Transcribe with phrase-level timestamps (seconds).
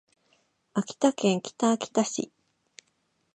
[0.73, 2.31] 秋田県北秋田市